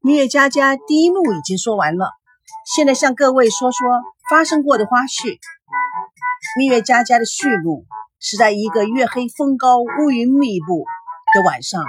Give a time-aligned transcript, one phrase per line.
[0.00, 2.12] 蜜月佳佳第一幕已经说完了，
[2.64, 3.88] 现在向各位说说
[4.30, 5.38] 发生过的花絮。
[6.56, 7.84] 蜜月佳佳的序幕
[8.20, 10.84] 是在一个月黑风高、乌云密布
[11.34, 11.84] 的晚上，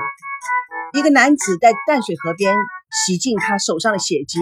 [0.94, 2.56] 一个男子在淡水河边
[2.92, 4.40] 洗净他手上的血迹，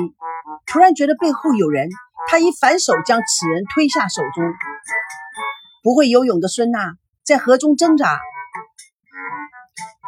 [0.65, 1.89] 突然觉得背后有人，
[2.29, 4.43] 他一反手将此人推下手中。
[5.83, 8.19] 不会游泳的孙娜在河中挣扎，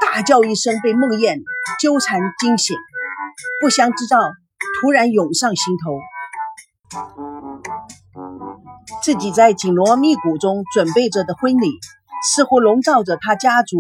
[0.02, 1.42] 大叫一声，被梦魇
[1.80, 2.78] 纠缠惊醒。
[3.62, 4.18] 不祥之兆
[4.82, 6.00] 突然涌上心头，
[9.04, 11.72] 自己在紧锣密鼓中准备着的婚礼，
[12.26, 13.78] 似乎笼罩着他家族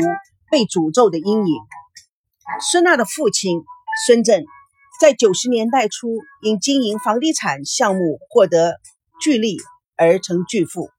[0.49, 1.55] 被诅咒的阴影。
[2.71, 3.63] 孙娜的父亲
[4.05, 4.45] 孙振，
[4.99, 6.07] 在九十年代初
[6.41, 8.79] 因经营房地产项目获得
[9.21, 9.57] 巨利
[9.97, 10.89] 而成巨富，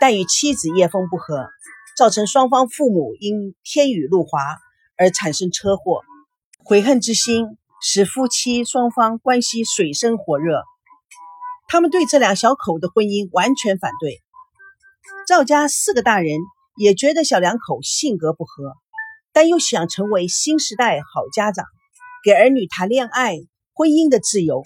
[0.00, 1.48] 但与妻子叶枫不和，
[1.96, 4.40] 造成双方父母因天雨路滑
[4.96, 6.02] 而产生车祸。
[6.64, 10.62] 悔恨之心使夫妻双方关系水深火热，
[11.68, 14.22] 他们对这两小口的婚姻完全反对。
[15.26, 16.38] 赵家四个大人
[16.76, 18.72] 也觉得小两口性格不合，
[19.32, 21.66] 但又想成为新时代好家长，
[22.24, 23.36] 给儿女谈恋爱、
[23.74, 24.64] 婚姻的自由。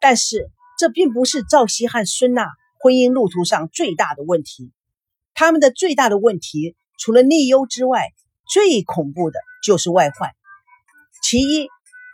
[0.00, 4.70] 但是这并不是赵熙和孙娜婚姻路途上最大的问题，
[5.38, 8.08] 他们的最大的问题除了内忧之外，
[8.52, 10.32] 最恐怖的就是外患。
[11.22, 11.68] 其一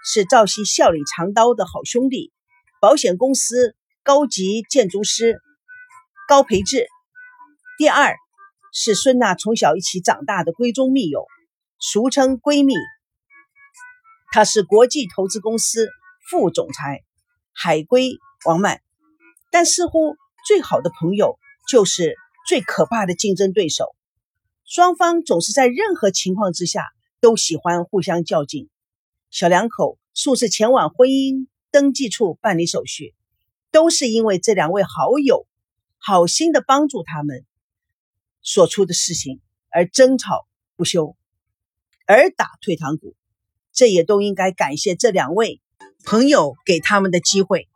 [0.05, 2.34] 是赵熙笑里藏刀的好兄弟，
[2.83, 5.41] 保险公司高级建筑师
[6.28, 6.84] 高培志；
[7.78, 8.14] 第二
[8.75, 11.25] 是孙娜从小一起长大的闺中密友，
[11.78, 12.75] 俗称闺蜜，
[14.33, 15.89] 他是国际投资公司
[16.28, 17.02] 副总裁
[17.55, 18.83] 海归王曼，
[19.50, 20.14] 但似乎
[20.47, 23.95] 最好的朋友就是最可怕的竞争对手，
[24.64, 26.84] 双方总是在任何情况之下
[27.20, 28.69] 都喜欢互相较劲。
[29.31, 33.14] 小两口数次前往婚姻登记处办理手续，
[33.70, 35.46] 都是因为这两位好友
[35.98, 37.45] 好心的帮助他们
[38.42, 41.17] 所出的事情而争吵不休，
[42.07, 43.14] 而打退堂鼓。
[43.73, 45.61] 这也都应该感谢这两位
[46.05, 47.68] 朋友给他们的机会。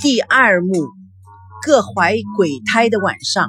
[0.00, 0.88] 第二幕。
[1.62, 3.48] 各怀鬼胎的晚上，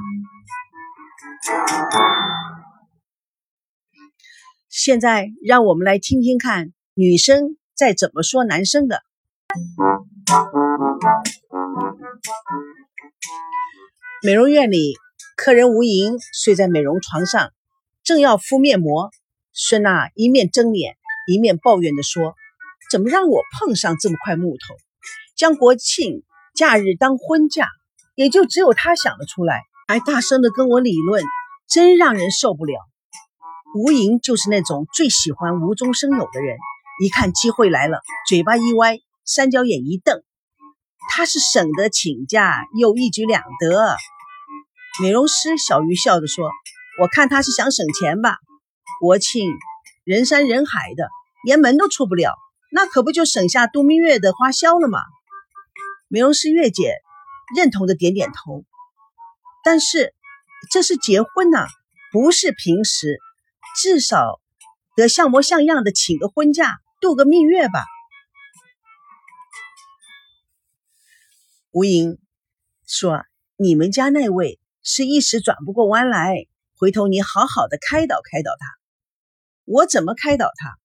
[4.67, 9.03] 现在让我们来听听看女生在怎么说男生的。
[14.23, 14.95] 美容院里，
[15.35, 17.51] 客人吴莹睡在美容床上，
[18.03, 19.11] 正要敷面膜。
[19.53, 22.33] 孙娜一面睁脸，一面抱怨地说
[22.89, 24.75] ：“怎么让我碰上这么块木头？
[25.35, 26.23] 将国庆
[26.55, 27.67] 假日当婚假？”
[28.15, 31.23] 也就只有他想得出来，还大声地跟我理论，
[31.69, 32.73] 真让人受不了。
[33.75, 36.57] 吴莹就是那种最喜欢无中生有的人，
[36.99, 40.23] 一看机会来了，嘴巴一歪，三角眼一瞪，
[41.11, 43.95] 他是省得请假又一举两得。
[44.99, 46.49] 美容师小鱼笑着说
[46.99, 48.37] ：“我看他是想省钱吧。
[48.99, 49.47] 国庆
[50.07, 51.09] 人山人海的，
[51.43, 52.33] 连门都出不了，
[52.71, 54.99] 那可不就省下度蜜月的花销了吗？”
[56.07, 56.95] 美容师月姐。
[57.55, 58.65] 认同的点点头，
[59.63, 60.13] 但是
[60.69, 61.65] 这是结婚呐，
[62.11, 63.19] 不是平时，
[63.81, 64.41] 至少
[64.97, 67.85] 得像模像样的请个婚假，度个蜜月吧。
[71.71, 72.19] 吴莹
[72.85, 73.23] 说
[73.55, 76.47] ：“你们家那位是一时转不过弯来，
[76.77, 78.86] 回头你好好的开导开导他。
[79.67, 80.79] 我怎么开导他？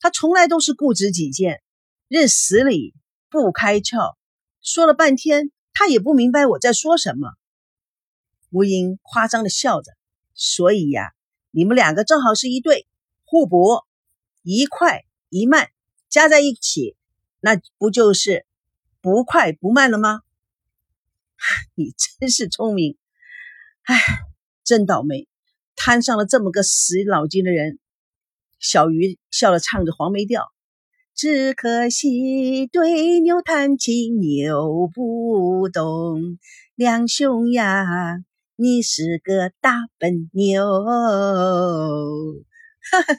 [0.00, 1.62] 他从来都是固执己见，
[2.08, 2.94] 认死理
[3.28, 4.16] 不开窍，
[4.62, 7.32] 说了半天。”他也不明白我在说什么。
[8.50, 9.90] 吴英夸张的笑着，
[10.34, 11.12] 所以呀，
[11.50, 12.86] 你们两个正好是一对，
[13.24, 13.80] 互补，
[14.42, 15.70] 一快一慢
[16.10, 16.94] 加在一起，
[17.40, 18.44] 那不就是
[19.00, 20.20] 不快不慢了吗？
[21.74, 22.98] 你真是聪明，
[23.84, 23.96] 唉，
[24.62, 25.26] 真倒霉，
[25.74, 27.78] 摊上了这么个死脑筋的人。
[28.62, 30.52] 小鱼笑了，唱着黄梅调。
[31.16, 36.38] 只可惜对牛弹琴牛不懂，
[36.76, 37.84] 两兄呀，
[38.54, 40.64] 你是个大笨牛。
[42.92, 43.14] 哈哈，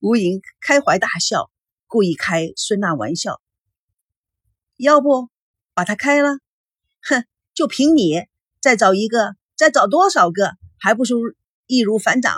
[0.00, 1.48] 吴莹开怀大笑，
[1.86, 3.40] 故意开孙娜玩笑。
[4.76, 5.28] 要不
[5.74, 6.38] 把他开了？
[7.02, 7.24] 哼，
[7.54, 8.24] 就凭你，
[8.60, 11.14] 再找一个，再找多少个，还不是
[11.68, 12.34] 易如反掌？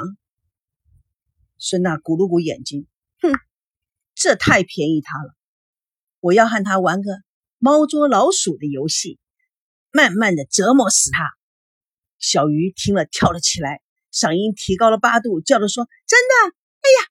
[1.58, 2.86] 孙娜咕噜咕眼睛，
[3.20, 3.32] 哼。
[4.16, 5.34] 这太便宜他了，
[6.20, 7.10] 我要和他玩个
[7.58, 9.18] 猫捉老鼠的游戏，
[9.90, 11.32] 慢慢的折磨死他。
[12.18, 16.56] 小鱼听了跳了起来，嗓音提高了八度，叫着说：“真的？
[16.80, 17.08] 哎呀，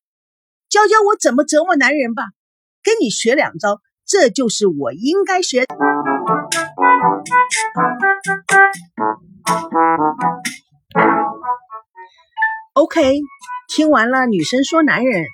[0.70, 2.24] 教教我怎么折磨男人吧，
[2.82, 5.76] 跟你学两招，这就是我应该学。”的
[12.74, 13.20] OK，
[13.76, 15.26] 听完了女生说男人，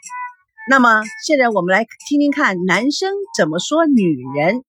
[0.70, 4.64] 那么现在我们来听听看男生怎么说女人。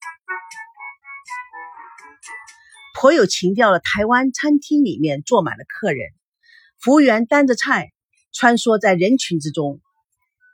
[2.98, 6.00] 颇有情调的台湾餐厅里面坐满了客人，
[6.80, 7.92] 服务员端着菜
[8.32, 9.80] 穿梭在人群之中，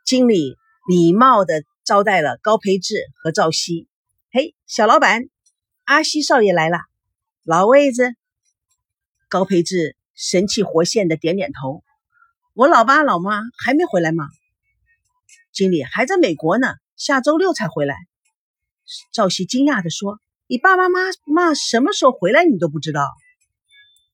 [0.05, 0.55] 经理
[0.87, 3.89] 礼貌的招待了高培志和赵熙。
[4.31, 5.31] 嘿，小老板，
[5.85, 6.81] 阿西少爷来了，
[7.45, 8.15] 老位子。
[9.31, 11.83] 高培志神气活现的点点头。
[12.57, 14.31] 我老爸老妈还没回来吗？
[15.53, 17.95] 经理还在美国呢，下周六才回来。
[19.13, 20.19] 赵熙惊讶的说。
[20.47, 22.45] 你爸爸妈妈什么时候回来？
[22.45, 23.07] 你都不知道？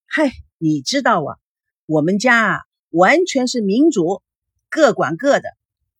[0.08, 1.38] 嗨，你知道啊？
[1.86, 2.60] 我们家啊，
[2.90, 4.22] 完全是民主，
[4.68, 5.48] 各管各的。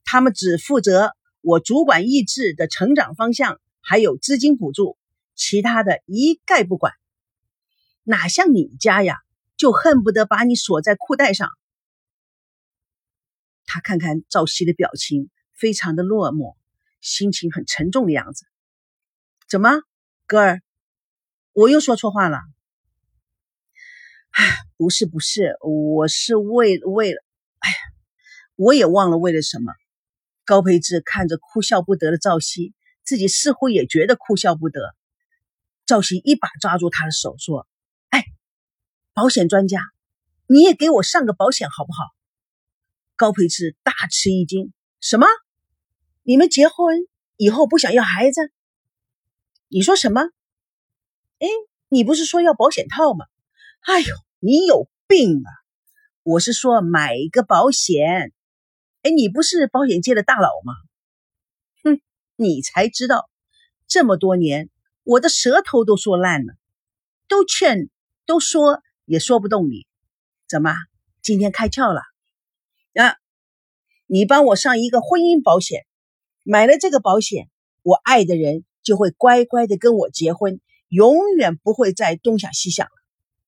[0.05, 1.13] 他们只负责
[1.43, 4.99] 我主管意志的成长方向，还有资金补助，
[5.37, 6.93] 其他的一概不管。
[8.03, 9.19] 哪像你家呀，
[9.57, 11.49] 就恨不得把你锁在裤带上。
[13.73, 16.57] 他看看赵熙的表情，非常的落寞，
[17.01, 18.45] 心情很沉重的样子。
[19.49, 19.71] 怎么？
[20.27, 20.61] 哥儿，
[21.55, 22.37] 我又说错话了。
[24.33, 24.45] 哎，
[24.77, 27.25] 不是不是，我是为为了，
[27.61, 27.77] 哎呀，
[28.57, 29.73] 我也忘了为了什么。
[30.45, 34.95] 高培志看着哭笑不得的赵熙，自己似乎也觉得哭笑不得。
[35.87, 37.67] 赵熙一把抓住他的手，说
[38.11, 38.27] ：“哎，
[39.15, 39.81] 保险专家，
[40.47, 42.05] 你也给我上个保险好不好？”
[43.23, 45.29] 高培志大吃一惊：“什么？
[46.25, 48.51] 你们结婚以后不想要孩子？”
[49.71, 50.23] 你说什么？
[51.39, 51.47] 哎，
[51.89, 53.25] 你不是说要保险套吗？
[53.83, 55.51] 哎呦，你有病啊！
[56.25, 58.33] 我是说买一个保险。
[59.03, 60.75] 哎，你不是保险界的大佬吗？
[61.85, 62.01] 哼，
[62.35, 63.31] 你才知道，
[63.87, 64.69] 这么多年
[65.05, 66.55] 我的舌头都说烂了，
[67.29, 67.89] 都劝
[68.27, 69.87] 都说也说不动你。
[70.49, 70.75] 怎么
[71.23, 72.03] 今天开窍了？
[74.13, 75.87] 你帮我上一个婚姻保险，
[76.43, 77.49] 买了这个保险，
[77.83, 78.65] 我爱的人。
[78.83, 82.93] 就会乖乖的跟我结婚，永远不会再东想西想了。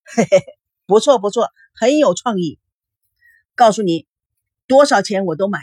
[0.05, 0.45] 嘿嘿嘿，
[0.85, 2.57] 不错不错，很有创意。
[3.53, 4.07] 告诉你，
[4.65, 5.59] 多少钱我都买。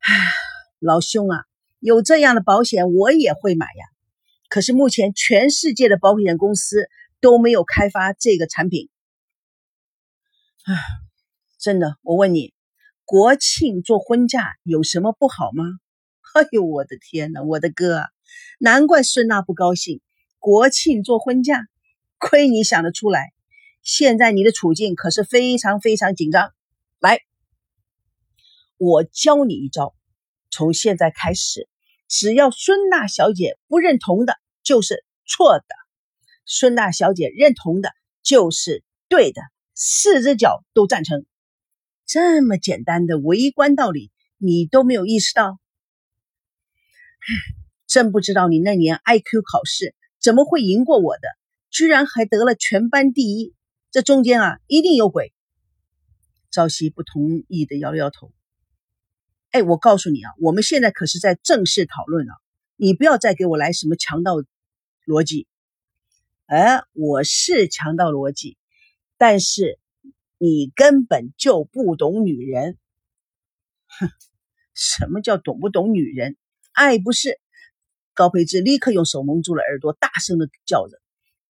[0.00, 0.32] 唉，
[0.80, 1.44] 老兄啊，
[1.78, 3.86] 有这样的保险我也会买呀。
[4.48, 6.88] 可是目前全世界的保险公司
[7.20, 8.88] 都没有开发这个产品。
[10.64, 10.74] 唉，
[11.56, 12.52] 真的，我问你，
[13.06, 15.64] 国庆做婚嫁有什么不好吗？
[16.34, 18.02] 哎呦，我的天哪，我的哥！
[18.58, 20.00] 难怪孙娜不高兴。
[20.38, 21.66] 国庆做婚嫁，
[22.18, 23.32] 亏你想得出来。
[23.82, 26.52] 现在你的处境可是非常非常紧张。
[26.98, 27.20] 来，
[28.78, 29.94] 我教你一招。
[30.50, 31.68] 从现在开始，
[32.08, 35.64] 只要孙娜小姐不认同的，就是错的；
[36.46, 37.90] 孙娜小姐认同的，
[38.22, 39.42] 就是对的。
[39.74, 41.26] 四只脚都赞成。
[42.06, 45.58] 这么简单的微观道理，你都没有意识到？
[47.86, 51.28] 真不知道你那年 IQ 考试怎么会赢过我的，
[51.70, 53.54] 居然还得了全班第一，
[53.90, 55.32] 这中间啊一定有鬼。
[56.50, 58.32] 朝夕不同意的摇摇头。
[59.50, 62.34] 哎，我告诉你啊，我们现在可是在正式讨论了，
[62.76, 64.36] 你不要再给我来什么强盗
[65.06, 65.46] 逻辑。
[66.46, 68.58] 哎，我是强盗逻辑，
[69.16, 69.78] 但是
[70.44, 72.76] 你根本就不懂女人。
[73.86, 74.10] 哼，
[74.74, 76.36] 什么叫懂不懂女人？
[76.72, 77.40] 爱不是。
[78.12, 81.00] 高培志立刻用手蒙住了耳朵，大声的叫着：“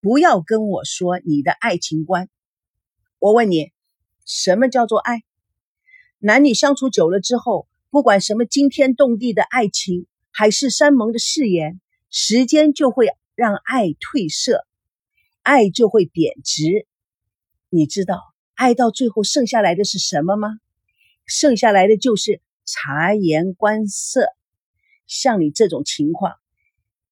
[0.00, 2.28] 不要跟我说你的爱情观！
[3.18, 3.72] 我问你，
[4.26, 5.24] 什么叫做爱？
[6.20, 14.64] 男女相处久了之后，不管什么惊天动地的爱情，海誓山盟的誓言，时间就会让爱褪色，
[15.42, 16.86] 爱就会贬值。
[17.70, 18.22] 你知道
[18.54, 20.58] 爱到最后剩下来的是什么吗？
[21.26, 24.28] 剩下来的就是察言观色。
[25.06, 26.34] 像你这种情况。”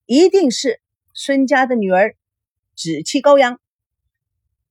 [0.05, 0.81] 一定是
[1.15, 2.17] 孙家的女儿
[2.75, 3.61] 趾气高扬，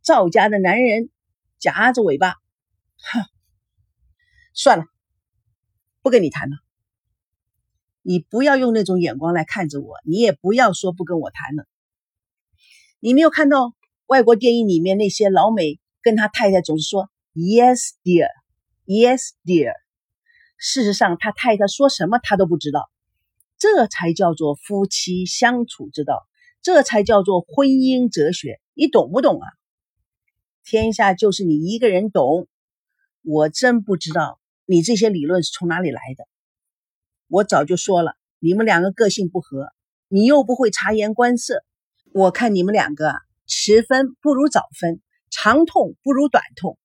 [0.04, 1.10] 赵家的男人
[1.58, 2.36] 夹着尾巴。
[2.98, 3.24] 哼，
[4.54, 4.86] 算了，
[6.02, 6.58] 不跟你谈了。
[8.02, 11.66] 你不要用那种眼光来看着我，你也不要说不跟我谈了。
[13.00, 13.74] 你没有看到
[14.06, 18.28] 外国电影里面那些老美跟他太太总是说 “Yes, dear,
[18.86, 19.74] Yes, dear”。
[20.58, 22.90] 事实上，他太太说什么他都不知道。
[23.58, 26.28] 这才叫做夫妻相处之道，
[26.64, 28.60] 这才叫做婚姻哲学。
[28.74, 29.48] 你懂不懂啊？
[30.64, 32.48] 天下就是你一个人懂，
[33.24, 36.28] 我真不知道你这些理论是从哪里来的。
[37.28, 39.68] 我早就说了，你们两个个性不合，
[40.08, 41.64] 你又不会察言观色，
[42.14, 43.14] 我看你们两个
[43.46, 46.78] 迟分不如早分，长痛不如短痛。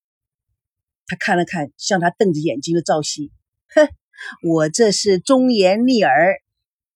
[1.07, 3.31] 他看了看向他瞪着眼睛的赵熙，
[3.69, 3.89] 哼，
[4.43, 6.41] 我这是忠言逆耳。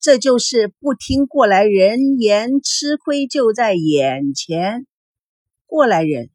[0.00, 4.86] 这就是不听过来人言，吃亏就在眼前。
[5.66, 6.30] 过来人，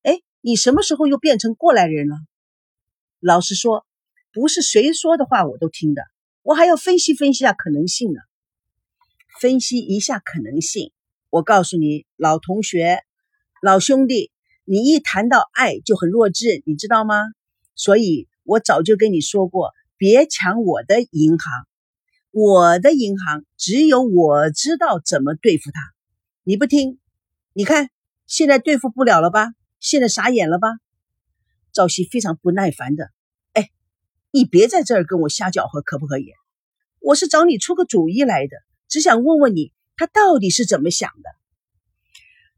[0.00, 2.16] 哎，你什么时候又变成过来人了？
[3.20, 3.86] 老实说，
[4.32, 6.02] 不是谁说的话我都听的，
[6.40, 8.20] 我还要分析分析下可能性呢。
[9.40, 10.90] 分析一下可能性，
[11.28, 13.02] 我告诉你，老同学、
[13.60, 14.31] 老兄弟，
[14.64, 17.16] 你一谈到爱就很弱智，你知道吗？
[17.74, 21.66] 所以我早就跟你说过，别抢我的银行。
[22.30, 25.80] 我的银行只有我知道怎么对付他，
[26.44, 26.98] 你不听，
[27.52, 27.90] 你看
[28.26, 29.52] 现在对付不了了吧？
[29.80, 30.68] 现在傻眼了吧？
[31.72, 33.10] 赵熙非常不耐烦的，
[33.52, 33.68] 哎，
[34.30, 36.32] 你别在这儿跟我瞎搅和，可不可以？
[37.00, 38.56] 我是找你出个主意来的，
[38.88, 41.30] 只想问问你，他到底是怎么想的？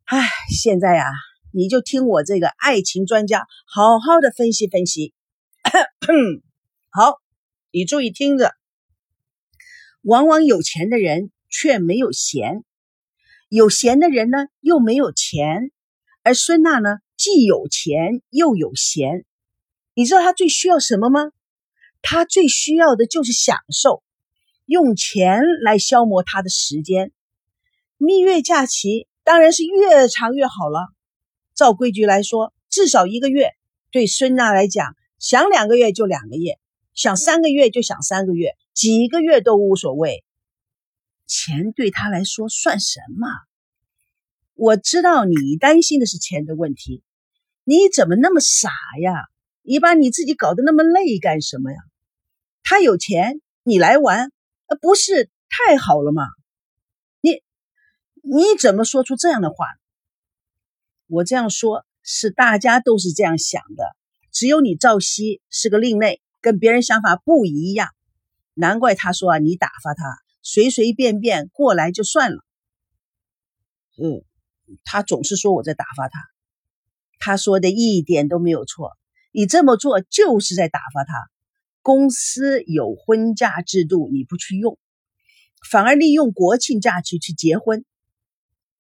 [0.05, 1.11] 哎，现在呀，
[1.57, 5.15] 你就听我这个爱情专家好好的分析分析。
[6.91, 7.21] 好，
[7.71, 8.57] 你注意听着。
[10.03, 12.65] 往往有钱的人却没有闲，
[13.49, 15.71] 有闲的人呢又没有钱，
[16.25, 19.25] 而孙娜呢既有钱又有闲。
[19.95, 21.31] 你知道她最需要什么吗？
[22.03, 24.03] 她最需要的就是享受，
[24.67, 27.13] 用钱来消磨她的时间。
[27.97, 30.93] 蜜月假期当然是越长越好了。
[31.55, 33.51] 照规矩来说，至少一个月。
[33.91, 36.59] 对孙娜来讲，想两个月就两个月，
[36.95, 38.57] 想三个月就想三个月。
[38.73, 40.25] 几个月都无所谓，
[41.29, 43.29] 钱对他来说算什么？
[44.55, 47.05] 我知道你担心的是钱的问题，
[47.63, 48.71] 你怎么那么傻
[49.01, 49.13] 呀？
[49.63, 51.79] 你把你自己搞得那么累干什么呀？
[52.65, 54.33] 他有钱，你来玩，
[54.81, 56.25] 不是太好了吗？
[57.21, 57.43] 你
[58.23, 59.67] 你怎么说出这样的话？
[61.15, 63.95] 我这样说，是大家都是这样想的，
[64.33, 67.91] 只有你赵熙是个另类，跟别人想法不一样。
[68.55, 70.03] 难怪他说啊，你打发他
[70.43, 72.39] 随随便便过来就算了。
[73.97, 74.25] 嗯，
[74.83, 76.19] 他总是说我在打发他，
[77.21, 78.91] 他说的一点都没有错。
[79.31, 81.31] 你这么做就是在打发他。
[81.81, 84.79] 公司有婚假制度，你不去用，
[85.71, 87.85] 反而利用国庆假期去结婚，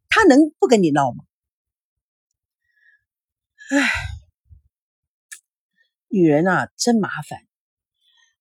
[0.08, 1.22] 他能不跟你闹吗？
[3.70, 3.88] 唉，
[6.08, 7.38] 女人啊，真麻烦。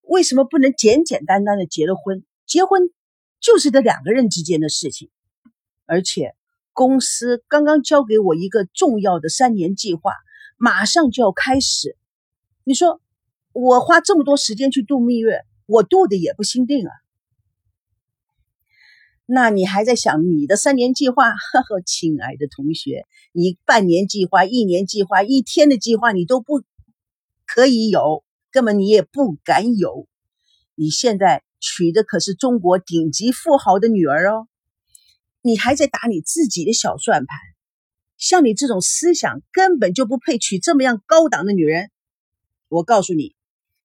[0.01, 2.25] 为什么不能简简单单的结了婚？
[2.45, 2.91] 结婚
[3.39, 5.09] 就是这两个人之间的事情，
[5.85, 6.35] 而且
[6.73, 10.13] 公司刚刚交给我一个重要的三年计划，
[10.57, 11.97] 马上就要开始。
[12.65, 13.01] 你说
[13.53, 16.91] 我花这么多时间去度蜜月，我度的也不心定啊。
[19.25, 21.31] 那你还在想你的三年计划？
[21.31, 26.61] 呵 呵，亲爱的同学，你半年计划、一年计划、一天的计划，你都不
[27.45, 28.23] 可以有。
[28.51, 30.07] 根本你也不敢有，
[30.75, 34.47] 你现在娶的可是中国顶级富豪的女儿哦，
[35.41, 37.35] 你还在打你自己的小算盘。
[38.15, 41.89] 像你这种思想，根本就不配娶这么样高档的女人。
[42.67, 43.33] 我告诉你，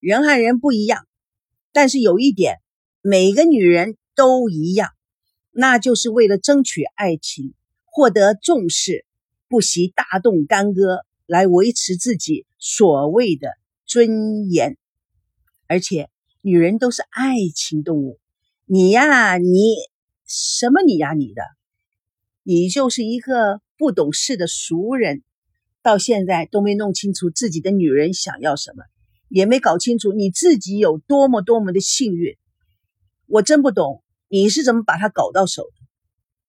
[0.01, 1.07] 人和人不一样，
[1.73, 2.57] 但是有一点，
[3.01, 4.91] 每个女人都一样，
[5.61, 7.53] 那就是为了争取爱情，
[7.85, 9.05] 获得重视，
[9.49, 13.49] 不惜大动干戈来维持自己所谓的。
[13.85, 14.77] 尊严，
[15.67, 16.11] 而且
[16.43, 18.21] 女人都是爱情动物。
[18.67, 19.49] 你呀，你
[20.27, 21.43] 什么你呀你的，
[22.43, 25.23] 你就是一个不懂事的俗人，
[25.83, 28.85] 到现在都没弄清楚自己的女人想要什么，
[29.31, 32.37] 也没搞清楚你自己有多么多么的幸运。
[33.27, 35.87] 我真不懂你是怎么把她搞到手的。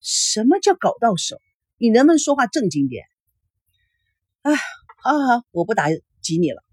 [0.01, 1.41] 什么叫搞到手？
[1.77, 3.05] 你能不能说话正经点？
[4.41, 4.53] 哎，
[5.01, 5.87] 好好好，我不打
[6.21, 6.63] 击你了。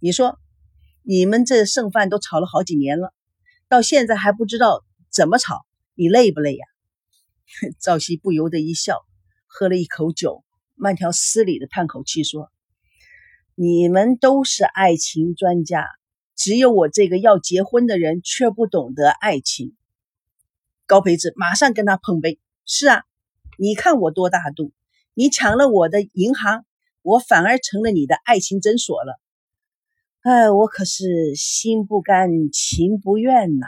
[0.00, 0.38] 你说，
[1.02, 3.14] 你们这剩饭都炒了好几年了，
[3.68, 6.66] 到现在还不知道怎么炒，你累不累呀？
[7.80, 9.04] 赵熙不由得一笑，
[9.46, 12.50] 喝了一口酒，慢条斯理的叹口气说
[13.56, 15.86] ：“你们都是爱情专家，
[16.36, 19.74] 只有我这个要结婚的人却不懂得爱情。”
[20.88, 23.04] 高培志马上跟他碰杯：“是啊，
[23.58, 24.72] 你看我多大度，
[25.12, 26.64] 你抢了我的银行，
[27.02, 29.20] 我反而成了你的爱情诊所了。”
[30.24, 33.66] 哎，我可是心不甘情不愿呐！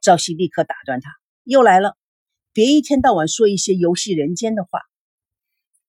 [0.00, 1.10] 赵熙立刻打断他
[1.44, 1.98] ：“又来了，
[2.54, 4.80] 别一天到晚说一些游戏人间的话。”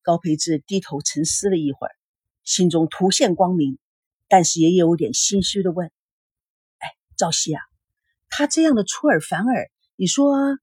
[0.03, 1.95] 高培志低头沉思了一会儿，
[2.43, 3.79] 心中突现光明，
[4.27, 5.89] 但是也有点心虚的问
[6.79, 7.61] ：“哎，赵熙啊，
[8.27, 10.59] 他这样的出尔反尔，你说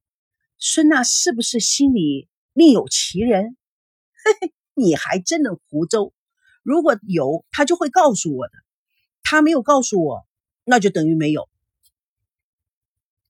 [0.59, 3.57] 孙娜是不是心里另有其人？”
[4.25, 6.13] 嘿 嘿，你还真能胡诌。
[6.63, 8.53] 如果有，他就会告诉我的。
[9.23, 10.27] 他没有告诉我，
[10.65, 11.49] 那就等于没有。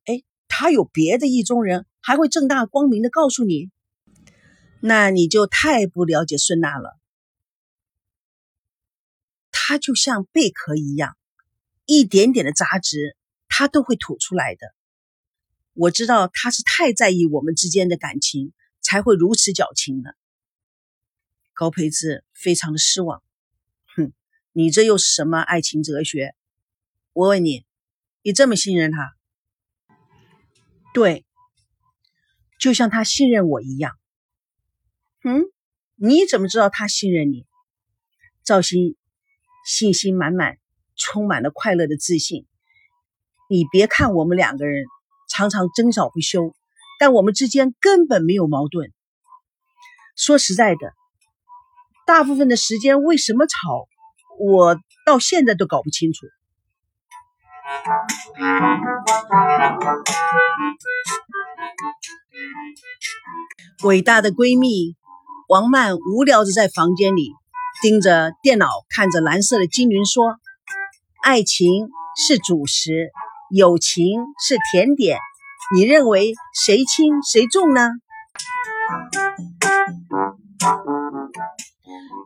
[0.04, 3.70] 哎，他有别的意中人，还会正大光明的告诉你？
[4.80, 6.98] 那你就太不了解孙娜了。
[9.52, 11.16] 他就像贝壳一样，
[11.86, 13.16] 一点点的杂质，
[13.48, 14.74] 他都会吐出来的。
[15.74, 20.16] 我知道他是太在意我们之间的感情，才会如此矫情的。
[21.54, 23.22] 高培志非常的失望。
[23.96, 24.12] 哼，
[24.52, 26.34] 你这又是什么爱情哲学？
[27.12, 27.64] 我问你，
[28.22, 29.14] 你这么信任他？
[30.94, 31.24] 对，
[32.58, 33.98] 就像他信任我一样。
[35.24, 35.44] 嗯，
[35.96, 37.46] 你怎么知道他信任你？
[38.44, 38.96] 赵鑫
[39.64, 40.58] 信心满满，
[40.96, 42.46] 充满了快乐的自信。
[43.48, 44.84] 你别看我们两个人
[45.34, 46.52] 常常争吵不休，
[46.98, 48.92] 但我们之间根本没有矛盾。
[50.16, 50.92] 说实在的，
[52.06, 53.86] 大部分的时间为什么吵，
[54.38, 56.26] 我到现在都搞不清楚。
[63.84, 64.94] 伟大的闺蜜。
[65.48, 67.34] 王曼无聊的在房间里
[67.82, 70.36] 盯着电脑，看着蓝色的精灵说
[71.22, 73.10] ：“爱情是主食，
[73.54, 75.18] 友情是甜点，
[75.76, 76.32] 你认为
[76.64, 77.90] 谁轻谁重呢？”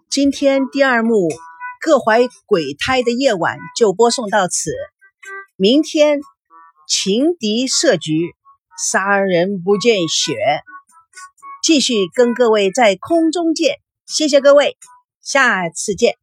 [0.08, 1.28] 今天第二幕
[1.80, 4.70] 各怀鬼胎的夜晚就播送到此，
[5.56, 6.20] 明天
[6.86, 8.32] 情敌设局，
[8.78, 10.36] 杀人不见血。
[11.60, 14.76] 继续跟各位在空中见，谢谢各位，
[15.20, 16.14] 下次见。